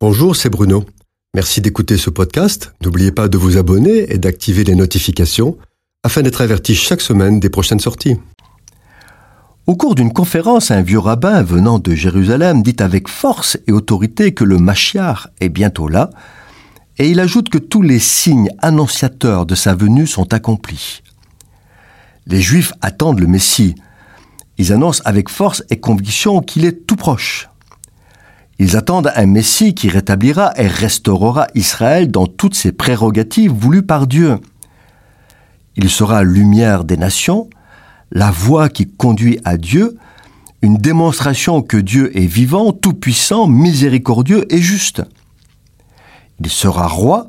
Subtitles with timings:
[0.00, 0.84] Bonjour, c'est Bruno.
[1.34, 2.72] Merci d'écouter ce podcast.
[2.84, 5.58] N'oubliez pas de vous abonner et d'activer les notifications
[6.04, 8.16] afin d'être averti chaque semaine des prochaines sorties.
[9.66, 14.32] Au cours d'une conférence, un vieux rabbin venant de Jérusalem dit avec force et autorité
[14.32, 16.10] que le Machiar est bientôt là,
[16.98, 21.02] et il ajoute que tous les signes annonciateurs de sa venue sont accomplis.
[22.28, 23.74] Les Juifs attendent le Messie.
[24.58, 27.48] Ils annoncent avec force et conviction qu'il est tout proche.
[28.58, 34.06] Ils attendent un Messie qui rétablira et restaurera Israël dans toutes ses prérogatives voulues par
[34.06, 34.38] Dieu.
[35.76, 37.48] Il sera lumière des nations,
[38.10, 39.96] la voie qui conduit à Dieu,
[40.60, 45.02] une démonstration que Dieu est vivant, tout-puissant, miséricordieux et juste.
[46.40, 47.28] Il sera roi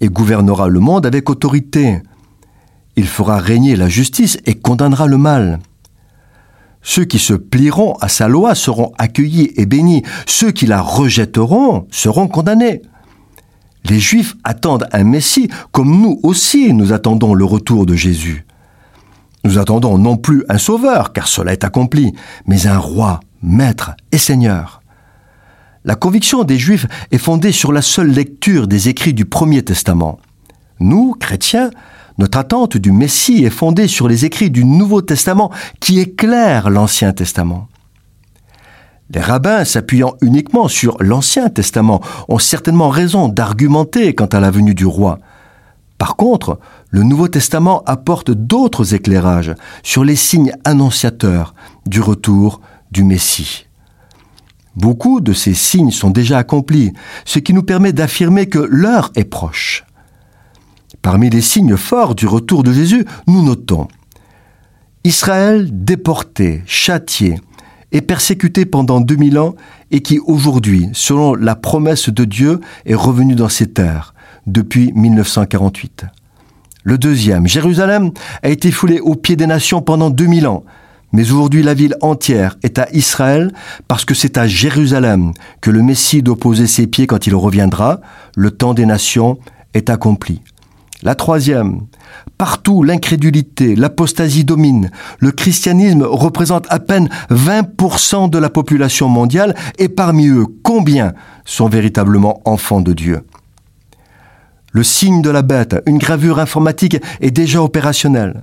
[0.00, 2.02] et gouvernera le monde avec autorité.
[2.94, 5.58] Il fera régner la justice et condamnera le mal.
[6.90, 10.04] Ceux qui se plieront à sa loi seront accueillis et bénis.
[10.24, 12.80] Ceux qui la rejetteront seront condamnés.
[13.84, 18.46] Les Juifs attendent un Messie comme nous aussi nous attendons le retour de Jésus.
[19.44, 22.14] Nous attendons non plus un sauveur, car cela est accompli,
[22.46, 24.80] mais un roi, maître et seigneur.
[25.84, 30.18] La conviction des Juifs est fondée sur la seule lecture des écrits du Premier Testament.
[30.80, 31.68] Nous, chrétiens,
[32.18, 37.12] notre attente du Messie est fondée sur les écrits du Nouveau Testament qui éclairent l'Ancien
[37.12, 37.68] Testament.
[39.10, 44.74] Les rabbins, s'appuyant uniquement sur l'Ancien Testament, ont certainement raison d'argumenter quant à la venue
[44.74, 45.18] du roi.
[45.96, 46.58] Par contre,
[46.90, 51.54] le Nouveau Testament apporte d'autres éclairages sur les signes annonciateurs
[51.86, 52.60] du retour
[52.92, 53.66] du Messie.
[54.76, 56.92] Beaucoup de ces signes sont déjà accomplis,
[57.24, 59.84] ce qui nous permet d'affirmer que l'heure est proche.
[61.10, 63.88] Parmi les signes forts du retour de Jésus, nous notons
[65.04, 67.40] Israël déporté, châtié
[67.92, 69.54] et persécuté pendant 2000 ans
[69.90, 74.12] et qui aujourd'hui, selon la promesse de Dieu, est revenu dans ses terres
[74.46, 76.04] depuis 1948.
[76.82, 78.10] Le deuxième, Jérusalem,
[78.42, 80.62] a été foulé aux pieds des nations pendant 2000 ans,
[81.12, 83.50] mais aujourd'hui la ville entière est à Israël
[83.88, 85.32] parce que c'est à Jérusalem
[85.62, 88.02] que le Messie doit poser ses pieds quand il reviendra,
[88.36, 89.38] le temps des nations
[89.72, 90.42] est accompli.
[91.04, 91.82] La troisième,
[92.38, 94.90] partout l'incrédulité, l'apostasie domine.
[95.20, 101.12] Le christianisme représente à peine 20% de la population mondiale et parmi eux, combien
[101.44, 103.20] sont véritablement enfants de Dieu?
[104.72, 108.42] Le signe de la bête, une gravure informatique, est déjà opérationnelle.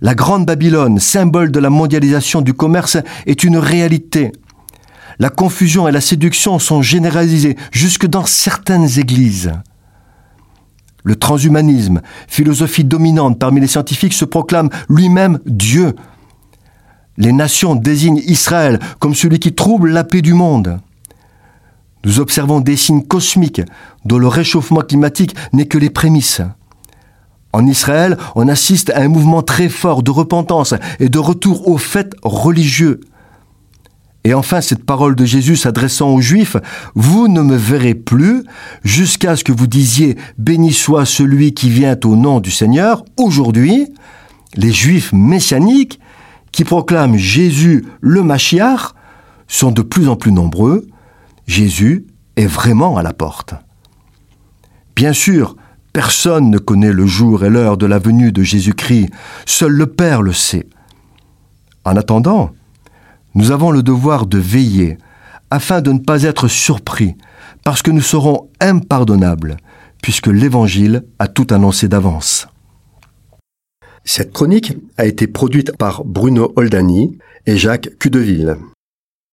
[0.00, 4.32] La Grande Babylone, symbole de la mondialisation du commerce, est une réalité.
[5.20, 9.52] La confusion et la séduction sont généralisées jusque dans certaines églises.
[11.04, 15.94] Le transhumanisme, philosophie dominante parmi les scientifiques, se proclame lui-même Dieu.
[17.18, 20.80] Les nations désignent Israël comme celui qui trouble la paix du monde.
[22.04, 23.62] Nous observons des signes cosmiques
[24.06, 26.40] dont le réchauffement climatique n'est que les prémices.
[27.52, 31.78] En Israël, on assiste à un mouvement très fort de repentance et de retour aux
[31.78, 33.00] faits religieux.
[34.26, 36.56] Et enfin, cette parole de Jésus s'adressant aux Juifs,
[36.94, 38.44] Vous ne me verrez plus
[38.82, 43.04] jusqu'à ce que vous disiez, Béni soit celui qui vient au nom du Seigneur.
[43.18, 43.86] Aujourd'hui,
[44.56, 46.00] les Juifs messianiques
[46.52, 48.94] qui proclament Jésus le Machiar
[49.46, 50.86] sont de plus en plus nombreux.
[51.46, 52.06] Jésus
[52.36, 53.54] est vraiment à la porte.
[54.96, 55.56] Bien sûr,
[55.92, 59.10] personne ne connaît le jour et l'heure de la venue de Jésus-Christ,
[59.44, 60.66] seul le Père le sait.
[61.84, 62.52] En attendant,
[63.34, 64.98] nous avons le devoir de veiller
[65.50, 67.16] afin de ne pas être surpris,
[67.64, 69.56] parce que nous serons impardonnables,
[70.02, 72.48] puisque l'Évangile a tout annoncé d'avance.
[74.04, 78.56] Cette chronique a été produite par Bruno Oldani et Jacques Cudeville.